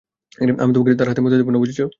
[0.61, 1.81] আমি তোমাকে তার হাতে মরতে দিব না, বুঝেছ?